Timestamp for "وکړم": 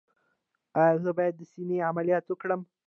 2.27-2.61